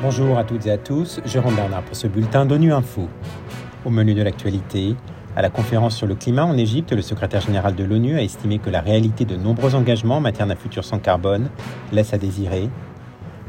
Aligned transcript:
Bonjour 0.00 0.38
à 0.38 0.44
toutes 0.44 0.66
et 0.66 0.70
à 0.70 0.78
tous, 0.78 1.20
Jérôme 1.24 1.54
Bernard 1.54 1.82
pour 1.82 1.96
ce 1.96 2.06
bulletin 2.06 2.46
d'ONU 2.46 2.72
Info. 2.72 3.08
Au 3.84 3.90
menu 3.90 4.14
de 4.14 4.22
l'actualité, 4.22 4.96
à 5.36 5.42
la 5.42 5.50
conférence 5.50 5.96
sur 5.96 6.06
le 6.06 6.14
climat 6.14 6.44
en 6.44 6.56
Égypte, 6.56 6.92
le 6.92 7.02
secrétaire 7.02 7.40
général 7.40 7.74
de 7.74 7.84
l'ONU 7.84 8.16
a 8.16 8.22
estimé 8.22 8.58
que 8.58 8.70
la 8.70 8.80
réalité 8.80 9.24
de 9.24 9.36
nombreux 9.36 9.74
engagements 9.74 10.16
en 10.16 10.20
matière 10.20 10.46
d'un 10.46 10.56
futur 10.56 10.84
sans 10.84 10.98
carbone 10.98 11.50
laisse 11.92 12.12
à 12.14 12.18
désirer. 12.18 12.70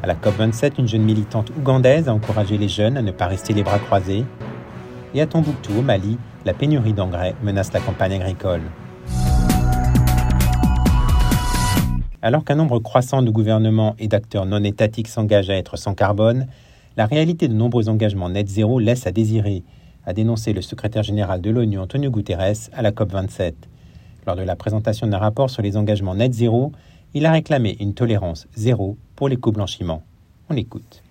À 0.03 0.07
la 0.07 0.15
COP27, 0.15 0.73
une 0.79 0.87
jeune 0.87 1.03
militante 1.03 1.51
ougandaise 1.57 2.07
a 2.07 2.13
encouragé 2.13 2.57
les 2.57 2.67
jeunes 2.67 2.97
à 2.97 3.01
ne 3.01 3.11
pas 3.11 3.27
rester 3.27 3.53
les 3.53 3.63
bras 3.63 3.79
croisés. 3.79 4.25
Et 5.13 5.21
à 5.21 5.25
Tombouctou, 5.25 5.79
au 5.79 5.81
Mali, 5.81 6.17
la 6.45 6.53
pénurie 6.53 6.93
d'engrais 6.93 7.35
menace 7.41 7.73
la 7.73 7.79
campagne 7.79 8.13
agricole. 8.13 8.61
Alors 12.21 12.43
qu'un 12.43 12.55
nombre 12.55 12.79
croissant 12.79 13.21
de 13.21 13.31
gouvernements 13.31 13.95
et 13.97 14.09
d'acteurs 14.09 14.45
non 14.45 14.61
étatiques 14.63 15.07
s'engagent 15.07 15.49
à 15.49 15.55
être 15.55 15.77
sans 15.77 15.93
carbone, 15.93 16.47
la 16.97 17.05
réalité 17.05 17.47
de 17.47 17.53
nombreux 17.53 17.87
engagements 17.87 18.27
net 18.27 18.49
zéro 18.49 18.77
laisse 18.79 19.07
à 19.07 19.11
désirer, 19.11 19.63
a 20.05 20.11
dénoncé 20.11 20.51
le 20.51 20.61
secrétaire 20.61 21.03
général 21.03 21.39
de 21.39 21.49
l'ONU 21.49 21.79
Antonio 21.79 22.11
Guterres 22.11 22.69
à 22.73 22.81
la 22.81 22.91
COP27. 22.91 23.53
Lors 24.27 24.35
de 24.35 24.41
la 24.41 24.57
présentation 24.57 25.07
d'un 25.07 25.17
rapport 25.17 25.49
sur 25.49 25.61
les 25.61 25.77
engagements 25.77 26.15
net 26.15 26.33
zéro, 26.33 26.73
il 27.13 27.25
a 27.25 27.31
réclamé 27.31 27.77
une 27.79 27.93
tolérance 27.93 28.47
zéro 28.53 28.97
pour 29.15 29.29
l'éco-blanchiment. 29.29 30.03
On 30.49 30.57
écoute. 30.57 31.01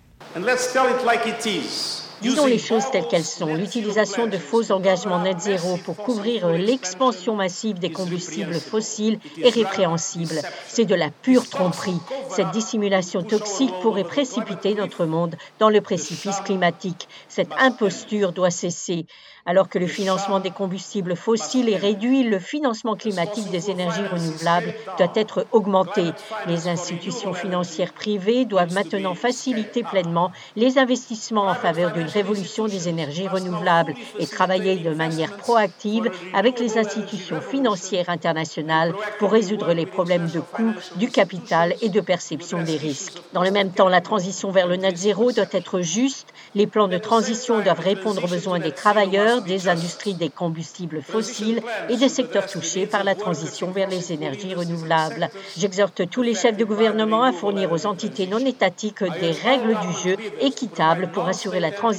Disons 2.21 2.45
les 2.45 2.57
choses 2.57 2.89
telles 2.91 3.07
qu'elles 3.07 3.23
sont. 3.23 3.55
L'utilisation 3.55 4.27
de 4.27 4.37
faux 4.37 4.71
engagements 4.71 5.21
net 5.21 5.39
zéro 5.39 5.77
pour 5.77 5.95
couvrir 5.95 6.49
l'expansion 6.49 7.35
massive 7.35 7.79
des 7.79 7.91
combustibles 7.91 8.55
fossiles 8.55 9.19
est 9.41 9.49
répréhensible. 9.49 10.41
C'est 10.67 10.85
de 10.85 10.95
la 10.95 11.09
pure 11.09 11.47
tromperie. 11.49 11.99
Cette 12.29 12.51
dissimulation 12.51 13.23
toxique 13.23 13.73
pourrait 13.81 14.03
précipiter 14.03 14.75
notre 14.75 15.05
monde 15.05 15.35
dans 15.59 15.69
le 15.69 15.81
précipice 15.81 16.41
climatique. 16.41 17.07
Cette 17.27 17.51
imposture 17.57 18.33
doit 18.33 18.51
cesser. 18.51 19.05
Alors 19.45 19.69
que 19.69 19.79
le 19.79 19.87
financement 19.87 20.39
des 20.39 20.51
combustibles 20.51 21.15
fossiles 21.15 21.69
est 21.69 21.77
réduit, 21.77 22.23
le 22.23 22.39
financement 22.39 22.95
climatique 22.95 23.49
des 23.49 23.71
énergies 23.71 24.05
renouvelables 24.05 24.75
doit 24.97 25.11
être 25.15 25.47
augmenté. 25.51 26.11
Les 26.45 26.67
institutions 26.67 27.33
financières 27.33 27.93
privées 27.93 28.45
doivent 28.45 28.73
maintenant 28.73 29.15
faciliter 29.15 29.81
pleinement 29.83 30.31
les 30.55 30.77
investissements 30.77 31.47
en 31.47 31.55
faveur 31.55 31.93
d'une 31.93 32.08
révolution 32.09 32.67
des 32.67 32.89
énergies 32.89 33.27
renouvelables 33.27 33.93
et 34.19 34.27
travailler 34.27 34.77
de 34.77 34.93
manière 34.93 35.37
proactive 35.37 36.11
avec 36.33 36.59
les 36.59 36.77
institutions 36.77 37.41
financières 37.41 38.09
internationales 38.09 38.93
pour 39.19 39.31
résoudre 39.31 39.73
les 39.73 39.85
problèmes 39.85 40.27
de 40.27 40.39
coût, 40.39 40.73
du 40.95 41.09
capital 41.09 41.75
et 41.81 41.89
de 41.89 42.01
perception 42.01 42.63
des 42.63 42.77
risques. 42.77 43.21
Dans 43.33 43.43
le 43.43 43.51
même 43.51 43.71
temps, 43.71 43.89
la 43.89 44.01
transition 44.01 44.51
vers 44.51 44.67
le 44.67 44.75
net 44.75 44.97
zéro 44.97 45.31
doit 45.31 45.45
être 45.51 45.81
juste. 45.81 46.27
Les 46.55 46.67
plans 46.67 46.87
de 46.87 46.97
transition 46.97 47.61
doivent 47.61 47.79
répondre 47.79 48.23
aux 48.23 48.27
besoins 48.27 48.59
des 48.59 48.71
travailleurs, 48.71 49.41
des 49.41 49.67
industries 49.67 50.15
des 50.15 50.29
combustibles 50.29 51.01
fossiles 51.01 51.61
et 51.89 51.97
des 51.97 52.09
secteurs 52.09 52.47
touchés 52.47 52.87
par 52.87 53.03
la 53.03 53.15
transition 53.15 53.71
vers 53.71 53.89
les 53.89 54.11
énergies 54.11 54.55
renouvelables. 54.55 55.29
J'exhorte 55.57 56.09
tous 56.09 56.21
les 56.21 56.33
chefs 56.33 56.57
de 56.57 56.65
gouvernement 56.65 57.23
à 57.23 57.31
fournir 57.31 57.71
aux 57.71 57.85
entités 57.85 58.27
non 58.27 58.39
étatiques 58.39 59.03
des 59.19 59.31
règles 59.31 59.77
du 59.81 60.09
jeu 60.09 60.17
équitables 60.41 61.11
pour 61.11 61.27
assurer 61.27 61.59
la 61.59 61.71
transition 61.71 61.98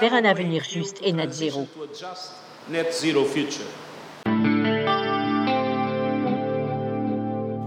vers 0.00 0.14
un 0.14 0.24
avenir 0.24 0.64
juste 0.64 1.00
et 1.04 1.12
net 1.12 1.32
zéro. 1.32 1.66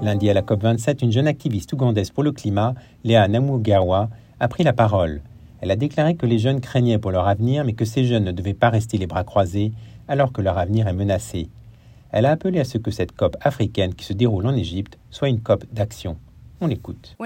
Lundi 0.02 0.30
à 0.30 0.33
la 0.33 0.41
COP27, 0.41 1.03
une 1.03 1.11
jeune 1.11 1.27
activiste 1.27 1.71
ougandaise 1.73 2.11
pour 2.11 2.23
le 2.23 2.31
climat, 2.31 2.75
Léa 3.03 3.27
Namugawa, 3.27 4.09
a 4.39 4.47
pris 4.47 4.63
la 4.63 4.73
parole. 4.73 5.21
Elle 5.61 5.71
a 5.71 5.77
déclaré 5.77 6.15
que 6.15 6.25
les 6.25 6.39
jeunes 6.39 6.59
craignaient 6.59 6.99
pour 6.99 7.11
leur 7.11 7.27
avenir, 7.27 7.63
mais 7.63 7.73
que 7.73 7.85
ces 7.85 8.03
jeunes 8.03 8.25
ne 8.25 8.31
devaient 8.31 8.53
pas 8.53 8.69
rester 8.69 8.98
les 8.98 9.08
bras 9.08 9.23
croisés 9.23 9.71
alors 10.09 10.33
que 10.33 10.42
leur 10.42 10.58
avenir 10.58 10.87
est 10.87 10.93
menacé. 10.93 11.48
Elle 12.11 12.25
a 12.25 12.31
appelé 12.31 12.59
à 12.59 12.65
ce 12.65 12.77
que 12.77 12.92
cette 12.92 13.14
COP 13.14 13.37
africaine 13.42 13.95
qui 13.95 14.05
se 14.05 14.14
déroule 14.14 14.45
en 14.45 14.55
Égypte 14.55 14.99
soit 15.09 15.30
une 15.30 15.42
COP 15.42 15.64
d'action. 15.71 16.17
On 16.63 16.69
écoute. 16.69 17.17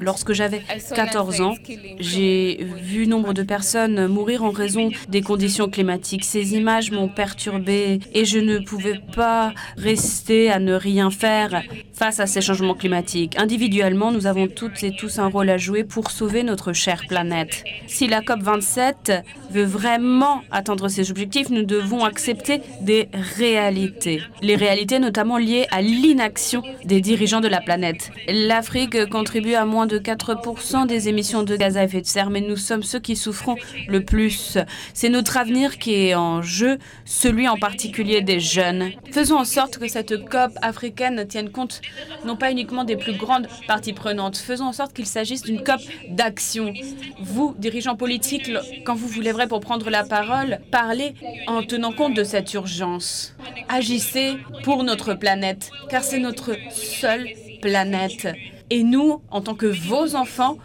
Lorsque 0.00 0.34
j'avais 0.34 0.62
14 0.94 1.40
ans, 1.40 1.54
j'ai 1.98 2.62
vu 2.62 3.06
nombre 3.06 3.32
de 3.32 3.42
personnes 3.42 4.06
mourir 4.06 4.44
en 4.44 4.50
raison 4.50 4.90
des 5.08 5.22
conditions 5.22 5.70
climatiques. 5.70 6.26
Ces 6.26 6.54
images 6.54 6.90
m'ont 6.90 7.08
perturbée 7.08 8.00
et 8.12 8.26
je 8.26 8.38
ne 8.38 8.58
pouvais 8.58 9.00
pas 9.16 9.54
rester 9.78 10.50
à 10.50 10.58
ne 10.58 10.74
rien 10.74 11.10
faire 11.10 11.62
face 12.02 12.18
à 12.18 12.26
ces 12.26 12.40
changements 12.40 12.74
climatiques. 12.74 13.38
Individuellement, 13.38 14.10
nous 14.10 14.26
avons 14.26 14.48
toutes 14.48 14.82
et 14.82 14.90
tous 14.90 15.20
un 15.20 15.28
rôle 15.28 15.48
à 15.50 15.56
jouer 15.56 15.84
pour 15.84 16.10
sauver 16.10 16.42
notre 16.42 16.72
chère 16.72 17.06
planète. 17.06 17.62
Si 17.86 18.08
la 18.08 18.22
COP27 18.22 19.22
veut 19.52 19.62
vraiment 19.62 20.42
atteindre 20.50 20.88
ses 20.88 21.12
objectifs, 21.12 21.48
nous 21.50 21.62
devons 21.62 22.04
accepter 22.04 22.60
des 22.80 23.08
réalités. 23.36 24.20
Les 24.40 24.56
réalités 24.56 24.98
notamment 24.98 25.38
liées 25.38 25.66
à 25.70 25.80
l'inaction 25.80 26.64
des 26.84 27.00
dirigeants 27.00 27.40
de 27.40 27.46
la 27.46 27.60
planète. 27.60 28.10
L'Afrique 28.26 29.08
contribue 29.08 29.54
à 29.54 29.64
moins 29.64 29.86
de 29.86 30.00
4% 30.00 30.88
des 30.88 31.08
émissions 31.08 31.44
de 31.44 31.54
gaz 31.54 31.76
à 31.76 31.84
effet 31.84 32.00
de 32.00 32.06
serre, 32.06 32.30
mais 32.30 32.40
nous 32.40 32.56
sommes 32.56 32.82
ceux 32.82 32.98
qui 32.98 33.14
souffrons 33.14 33.54
le 33.86 34.04
plus. 34.04 34.58
C'est 34.92 35.08
notre 35.08 35.36
avenir 35.36 35.78
qui 35.78 35.94
est 35.94 36.16
en 36.16 36.42
jeu, 36.42 36.78
celui 37.04 37.46
en 37.46 37.58
particulier 37.58 38.22
des 38.22 38.40
jeunes. 38.40 38.90
Faisons 39.12 39.38
en 39.38 39.44
sorte 39.44 39.78
que 39.78 39.86
cette 39.86 40.28
COP 40.28 40.50
africaine 40.62 41.26
tienne 41.28 41.52
compte 41.52 41.80
non 42.24 42.36
pas 42.36 42.50
uniquement 42.50 42.84
des 42.84 42.96
plus 42.96 43.16
grandes 43.16 43.48
parties 43.66 43.92
prenantes, 43.92 44.36
faisons 44.36 44.66
en 44.66 44.72
sorte 44.72 44.92
qu'il 44.92 45.06
s'agisse 45.06 45.42
d'une 45.42 45.62
COP 45.62 45.80
d'action. 46.08 46.72
Vous, 47.20 47.54
dirigeants 47.58 47.96
politiques, 47.96 48.50
quand 48.84 48.94
vous 48.94 49.08
vous 49.08 49.20
lèverez 49.20 49.48
pour 49.48 49.60
prendre 49.60 49.90
la 49.90 50.04
parole, 50.04 50.60
parlez 50.70 51.14
en 51.46 51.62
tenant 51.62 51.92
compte 51.92 52.14
de 52.14 52.24
cette 52.24 52.52
urgence. 52.54 53.34
Agissez 53.68 54.36
pour 54.64 54.84
notre 54.84 55.14
planète, 55.14 55.70
car 55.88 56.02
c'est 56.04 56.18
notre 56.18 56.56
seule 56.70 57.28
planète. 57.60 58.28
Et 58.70 58.82
nous, 58.82 59.20
en 59.30 59.40
tant 59.40 59.54
que 59.54 59.66
vos 59.66 60.14
enfants, 60.14 60.58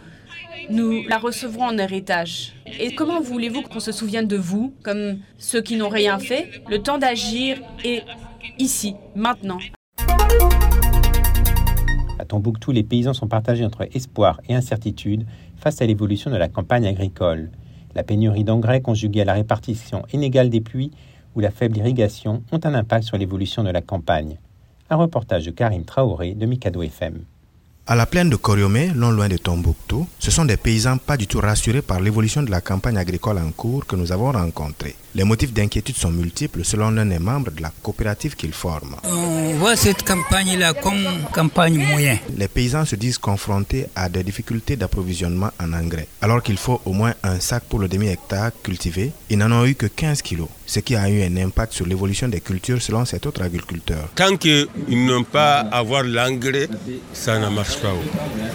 nous 0.70 1.02
la 1.08 1.18
recevrons 1.18 1.64
en 1.64 1.78
héritage. 1.78 2.54
Et 2.78 2.94
comment 2.94 3.20
voulez-vous 3.20 3.62
qu'on 3.62 3.80
se 3.80 3.92
souvienne 3.92 4.26
de 4.26 4.36
vous, 4.36 4.74
comme 4.82 5.18
ceux 5.38 5.62
qui 5.62 5.76
n'ont 5.76 5.88
rien 5.88 6.18
fait 6.18 6.62
Le 6.68 6.82
temps 6.82 6.98
d'agir 6.98 7.58
est 7.84 8.04
ici, 8.58 8.94
maintenant. 9.14 9.58
Tombouctou, 12.28 12.72
les 12.72 12.82
paysans 12.82 13.14
sont 13.14 13.26
partagés 13.26 13.64
entre 13.64 13.88
espoir 13.94 14.40
et 14.48 14.54
incertitude 14.54 15.26
face 15.56 15.80
à 15.82 15.86
l'évolution 15.86 16.30
de 16.30 16.36
la 16.36 16.48
campagne 16.48 16.86
agricole. 16.86 17.50
La 17.94 18.04
pénurie 18.04 18.44
d'engrais 18.44 18.82
conjuguée 18.82 19.22
à 19.22 19.24
la 19.24 19.32
répartition 19.32 20.04
inégale 20.12 20.50
des 20.50 20.60
pluies 20.60 20.92
ou 21.34 21.40
la 21.40 21.50
faible 21.50 21.78
irrigation 21.78 22.42
ont 22.52 22.60
un 22.64 22.74
impact 22.74 23.04
sur 23.04 23.16
l'évolution 23.16 23.64
de 23.64 23.70
la 23.70 23.80
campagne. 23.80 24.38
Un 24.90 24.96
reportage 24.96 25.46
de 25.46 25.50
Karim 25.50 25.84
Traoré 25.84 26.34
de 26.34 26.46
Mikado 26.46 26.82
FM. 26.82 27.24
À 27.90 27.94
la 27.96 28.04
plaine 28.04 28.28
de 28.28 28.36
Koriomé, 28.36 28.92
non 28.94 29.10
loin 29.12 29.28
de 29.30 29.38
Tombouctou, 29.38 30.06
ce 30.18 30.30
sont 30.30 30.44
des 30.44 30.58
paysans 30.58 30.98
pas 30.98 31.16
du 31.16 31.26
tout 31.26 31.40
rassurés 31.40 31.80
par 31.80 32.00
l'évolution 32.00 32.42
de 32.42 32.50
la 32.50 32.60
campagne 32.60 32.98
agricole 32.98 33.38
en 33.38 33.50
cours 33.50 33.86
que 33.86 33.96
nous 33.96 34.12
avons 34.12 34.30
rencontrés. 34.30 34.94
Les 35.14 35.24
motifs 35.24 35.54
d'inquiétude 35.54 35.96
sont 35.96 36.10
multiples 36.10 36.66
selon 36.66 36.90
l'un 36.90 37.06
des 37.06 37.18
membres 37.18 37.50
de 37.50 37.62
la 37.62 37.72
coopérative 37.82 38.36
qu'ils 38.36 38.52
forment. 38.52 38.96
On 39.04 39.54
voit 39.54 39.74
cette 39.74 40.02
campagne-là 40.06 40.74
comme 40.74 41.02
campagne 41.32 41.78
moyenne. 41.78 42.18
Les 42.36 42.46
paysans 42.46 42.84
se 42.84 42.94
disent 42.94 43.16
confrontés 43.16 43.86
à 43.96 44.10
des 44.10 44.22
difficultés 44.22 44.76
d'approvisionnement 44.76 45.50
en 45.58 45.72
engrais. 45.72 46.08
Alors 46.20 46.42
qu'il 46.42 46.58
faut 46.58 46.82
au 46.84 46.92
moins 46.92 47.14
un 47.22 47.40
sac 47.40 47.64
pour 47.70 47.78
le 47.78 47.88
demi-hectare 47.88 48.50
cultivé, 48.62 49.12
ils 49.30 49.38
n'en 49.38 49.50
ont 49.50 49.64
eu 49.64 49.74
que 49.74 49.86
15 49.86 50.20
kilos, 50.20 50.48
ce 50.66 50.80
qui 50.80 50.94
a 50.94 51.08
eu 51.08 51.22
un 51.22 51.36
impact 51.38 51.72
sur 51.72 51.86
l'évolution 51.86 52.28
des 52.28 52.42
cultures 52.42 52.82
selon 52.82 53.06
cet 53.06 53.24
autre 53.24 53.40
agriculteur. 53.42 54.10
Tant 54.14 54.36
qu'ils 54.36 54.68
n'ont 54.90 55.24
pas 55.24 55.60
avoir 55.60 56.02
l'engrais, 56.02 56.68
ça 57.14 57.38
ne 57.38 57.48
marche 57.48 57.77
pas. 57.77 57.77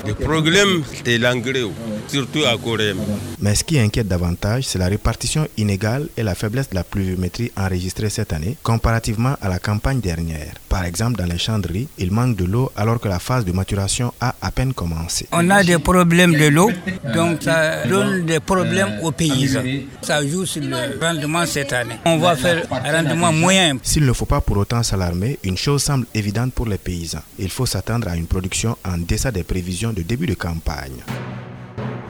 Le 0.06 0.14
problème, 0.14 0.84
c'est 1.06 1.18
l'engrais, 1.18 1.64
surtout 2.08 2.44
à 2.46 2.58
Corée. 2.58 2.94
Mais 3.40 3.56
ce 3.56 3.64
qui 3.64 3.80
inquiète 3.80 4.08
davantage, 4.08 4.64
c'est 4.66 4.80
la 4.80 4.88
répartition 4.88 5.48
inégale 5.58 6.08
et 6.18 6.24
la 6.24 6.36
faiblesse 6.36 6.70
de 6.70 6.76
la 6.76 6.84
pluviométrie 6.84 7.52
enregistrée 7.58 8.10
cette 8.10 8.34
année 8.34 8.58
comparativement 8.64 9.36
à 9.42 9.50
la 9.50 9.60
campagne 9.60 10.00
dernière. 10.00 10.54
Par 10.70 10.84
exemple, 10.86 11.18
dans 11.18 11.26
les 11.26 11.38
champs 11.38 11.60
de 11.60 11.68
riz, 11.68 11.88
il 11.98 12.12
manque 12.12 12.36
de 12.36 12.46
l'eau 12.46 12.72
alors 12.76 13.00
que 13.00 13.08
la 13.08 13.20
phase 13.20 13.46
de 13.46 13.52
maturation 13.52 14.14
a 14.20 14.36
à 14.42 14.52
peine 14.52 14.74
commencé. 14.74 15.28
On 15.32 15.50
a 15.50 15.64
des 15.64 15.78
problèmes 15.78 16.34
de 16.34 16.48
l'eau, 16.48 16.72
donc 17.14 17.44
ça 17.44 17.86
donne 17.88 18.26
des 18.26 18.40
problèmes 18.40 19.00
aux 19.04 19.12
paysans. 19.12 19.62
Ça 20.02 20.26
joue 20.26 20.46
sur 20.46 20.64
le 20.64 21.00
rendement 21.00 21.46
cette 21.46 21.74
année. 21.74 21.96
On 22.06 22.18
va 22.18 22.36
faire 22.36 22.64
un 22.72 22.92
rendement 22.92 23.32
moyen. 23.32 23.78
S'il 23.84 24.06
ne 24.06 24.14
faut 24.14 24.26
pas 24.26 24.42
pour 24.42 24.58
autant 24.58 24.84
s'alarmer, 24.84 25.38
une 25.44 25.58
chose 25.58 25.84
semble 25.84 26.06
évidente 26.14 26.54
pour 26.54 26.66
les 26.66 26.78
paysans. 26.78 27.22
Il 27.40 27.50
faut 27.50 27.66
s'attendre 27.66 28.08
à 28.10 28.16
une 28.18 28.26
production 28.28 28.78
en 28.86 28.98
deçà 29.14 29.30
des 29.30 29.44
prévisions 29.44 29.94
de 29.94 30.02
début 30.02 30.26
de 30.26 30.34
campagne. 30.34 31.04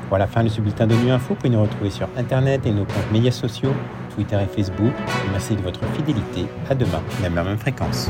Voilà 0.07 0.23
la 0.23 0.31
fin 0.31 0.41
de 0.41 0.47
ce 0.47 0.61
bulletin 0.61 0.87
de 0.87 0.95
nuit 0.95 1.11
info. 1.11 1.29
Vous 1.29 1.35
pouvez 1.35 1.49
nous 1.49 1.61
retrouver 1.61 1.89
sur 1.89 2.07
Internet 2.15 2.65
et 2.65 2.71
nos 2.71 2.85
comptes 2.85 3.11
médias 3.11 3.31
sociaux, 3.31 3.73
Twitter 4.15 4.39
et 4.41 4.47
Facebook. 4.47 4.93
Merci 5.31 5.55
de 5.55 5.61
votre 5.61 5.81
fidélité. 5.95 6.45
À 6.69 6.75
demain, 6.75 7.03
à 7.25 7.29
même 7.29 7.57
fréquence. 7.57 8.09